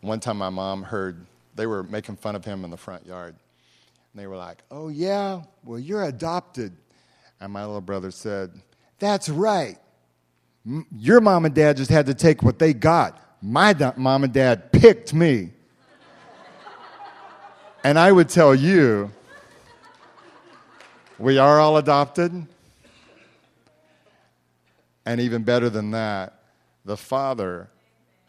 [0.01, 3.34] One time my mom heard they were making fun of him in the front yard.
[4.19, 5.43] And they were like, Oh, yeah?
[5.62, 6.77] Well, you're adopted.
[7.41, 8.51] And my little brother said,
[8.99, 9.79] That's right.
[10.91, 13.23] Your mom and dad just had to take what they got.
[13.41, 15.53] My mom and dad picked me.
[17.85, 19.12] and I would tell you,
[21.16, 22.45] we are all adopted.
[25.07, 26.43] And even better than that,
[26.85, 27.71] the Father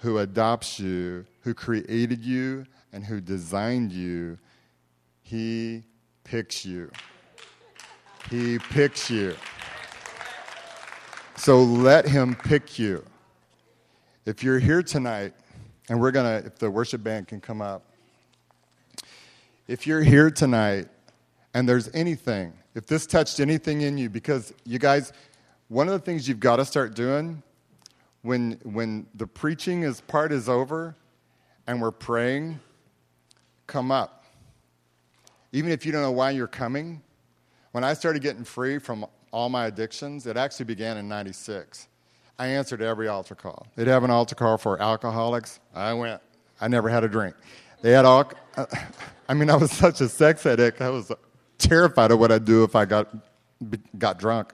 [0.02, 4.38] who adopts you, who created you, and who designed you,
[5.30, 5.84] He
[6.23, 6.89] picks you.
[8.32, 9.36] He picks you.
[11.36, 13.05] So let Him pick you.
[14.25, 15.36] If you're here tonight,
[15.88, 17.84] and we're going to, if the worship band can come up,
[19.67, 20.88] if you're here tonight
[21.53, 25.13] and there's anything, if this touched anything in you, because you guys,
[25.67, 27.43] one of the things you've got to start doing
[28.23, 30.95] when, when the preaching is part is over
[31.67, 32.59] and we're praying,
[33.67, 34.18] come up.
[35.52, 37.02] Even if you don't know why you're coming.
[37.72, 41.88] When I started getting free from all my addictions, it actually began in 96.
[42.38, 43.68] I answered every altar call.
[43.76, 45.60] They'd have an altar call for alcoholics.
[45.76, 46.22] I went.
[46.62, 47.36] I never had a drink.
[47.82, 48.32] They had all,
[49.30, 50.82] I mean, I was such a sex addict.
[50.82, 51.12] I was
[51.58, 53.14] terrified of what I'd do if I got,
[53.97, 54.54] got drunk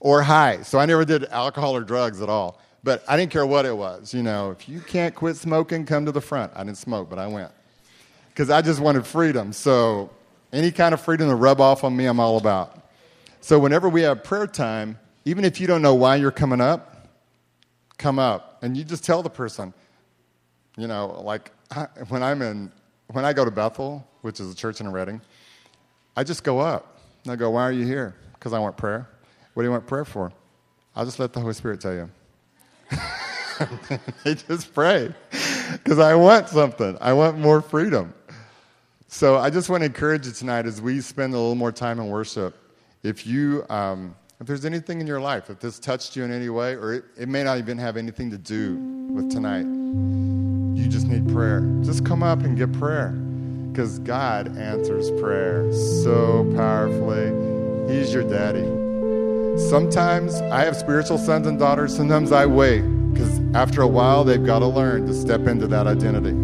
[0.00, 0.62] or high.
[0.62, 2.60] So I never did alcohol or drugs at all.
[2.82, 4.14] But I didn't care what it was.
[4.14, 6.52] You know, if you can't quit smoking, come to the front.
[6.54, 7.50] I didn't smoke, but I went.
[8.36, 9.54] Because I just wanted freedom.
[9.54, 10.10] So
[10.52, 12.86] any kind of freedom to rub off on me, I'm all about.
[13.40, 17.08] So whenever we have prayer time, even if you don't know why you're coming up,
[17.96, 18.58] come up.
[18.60, 19.72] And you just tell the person,
[20.76, 21.50] you know, like
[22.10, 22.70] when I'm in,
[23.10, 25.22] when I go to Bethel, which is a church in Redding,
[26.14, 26.98] I just go up.
[27.24, 28.16] And I go, why are you here?
[28.34, 29.08] Because I want prayer.
[29.54, 30.30] What do you want prayer for?
[30.94, 32.10] I'll just let the Holy Spirit tell you.
[34.24, 35.14] they just pray
[35.72, 36.98] because I want something.
[37.00, 38.12] I want more freedom.
[39.08, 42.00] So I just want to encourage you tonight as we spend a little more time
[42.00, 42.56] in worship.
[43.04, 46.48] If you, um, if there's anything in your life, if this touched you in any
[46.48, 49.64] way, or it, it may not even have anything to do with tonight,
[50.76, 51.60] you just need prayer.
[51.84, 53.10] Just come up and get prayer
[53.70, 57.94] because God answers prayer so powerfully.
[57.94, 58.64] He's your daddy.
[59.68, 62.80] Sometimes I have spiritual sons and daughters, sometimes I wait
[63.12, 66.34] because after a while they've got to learn to step into that identity.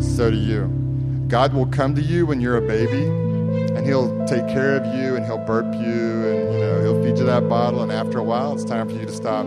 [0.00, 0.83] So do you.
[1.28, 5.16] God will come to you when you're a baby and he'll take care of you
[5.16, 8.22] and he'll burp you and you know he'll feed you that bottle and after a
[8.22, 9.46] while it's time for you to stop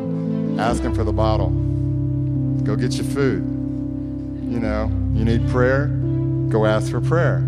[0.59, 1.49] asking for the bottle.
[2.63, 3.43] Go get your food.
[4.49, 5.87] You know, you need prayer,
[6.49, 7.47] go ask for prayer.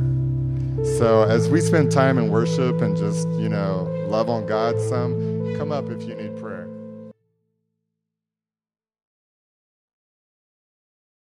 [0.98, 5.56] So as we spend time in worship and just, you know, love on God some,
[5.58, 6.29] come up if you need